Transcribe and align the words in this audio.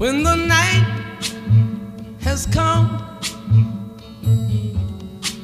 When 0.00 0.22
the 0.22 0.34
night 0.34 1.28
has 2.22 2.46
come 2.46 2.88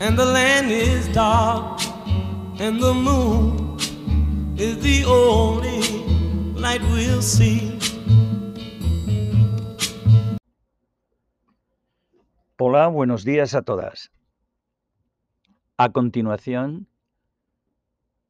and 0.00 0.16
the 0.16 0.24
land 0.24 0.70
is 0.70 1.06
dark 1.08 1.78
and 2.58 2.80
the 2.80 2.94
moon 2.94 3.76
is 4.56 4.80
the 4.80 5.04
only 5.04 5.82
light 6.54 6.80
we'll 6.88 7.20
see. 7.20 7.78
Hola, 12.58 12.88
buenos 12.88 13.26
días 13.26 13.54
a 13.54 13.60
todas. 13.60 14.10
A 15.76 15.90
continuación, 15.90 16.88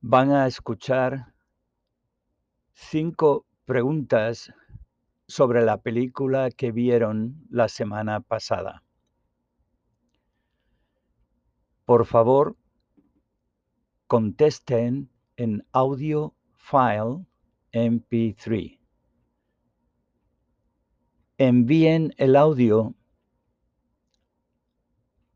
van 0.00 0.32
a 0.32 0.48
escuchar 0.48 1.32
cinco 2.72 3.46
preguntas 3.64 4.52
sobre 5.28 5.62
la 5.62 5.78
película 5.78 6.50
que 6.50 6.72
vieron 6.72 7.44
la 7.50 7.68
semana 7.68 8.20
pasada. 8.20 8.82
Por 11.84 12.06
favor, 12.06 12.56
contesten 14.06 15.10
en 15.36 15.64
audio 15.72 16.34
file 16.54 17.26
MP3. 17.72 18.78
Envíen 21.38 22.14
el 22.16 22.34
audio 22.34 22.94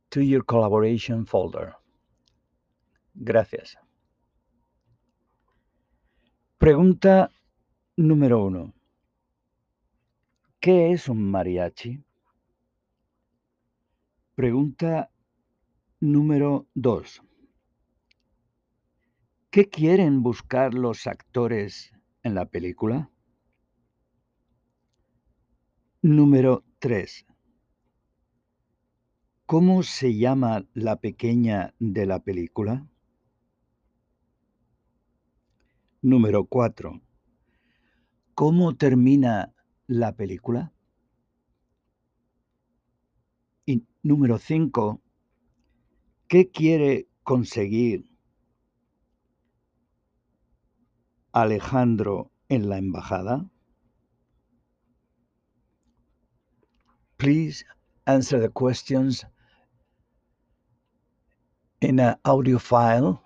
to 0.09 0.21
your 0.21 0.45
collaboration 0.45 1.27
folder. 1.27 1.75
Gracias. 3.15 3.77
Pregunta 6.59 7.31
número 7.97 8.45
uno. 8.45 8.80
¿Qué 10.61 10.93
es 10.93 11.09
un 11.09 11.31
mariachi? 11.31 12.05
Pregunta 14.35 15.11
número 16.01 16.67
dos. 16.75 17.23
¿Qué 19.51 19.71
quieren 19.71 20.23
buscar 20.23 20.75
los 20.75 21.07
actores 21.07 21.93
en 22.23 22.35
la 22.35 22.45
película? 22.45 23.11
Número 26.03 26.63
tres. 26.79 27.25
¿Cómo 29.47 29.83
se 29.83 30.15
llama 30.15 30.67
la 30.75 30.97
pequeña 30.97 31.75
de 31.79 32.05
la 32.05 32.23
película? 32.23 32.87
Número 36.03 36.45
4. 36.45 37.01
¿Cómo 38.35 38.77
termina 38.77 39.53
la 39.91 40.13
película? 40.13 40.73
Y 43.67 43.85
número 44.03 44.39
5. 44.39 45.01
¿Qué 46.29 46.51
quiere 46.51 47.09
conseguir 47.25 48.05
Alejandro 51.33 52.31
en 52.49 52.69
la 52.69 52.79
embajada? 52.79 53.51
Please 57.17 57.65
answer 58.07 58.41
the 58.41 58.49
questions 58.49 59.27
in 61.81 61.99
an 61.99 62.17
audio 62.25 62.59
file 62.59 63.21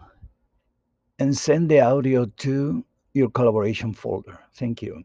and 1.19 1.37
send 1.37 1.69
the 1.69 1.81
audio 1.81 2.25
to 2.25 2.83
your 3.13 3.31
collaboration 3.31 3.93
folder. 3.93 4.39
Thank 4.55 4.81
you. 4.81 5.05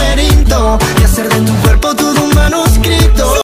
hacer 1.21 1.39
de 1.39 1.45
tu 1.45 1.53
cuerpo. 1.61 1.70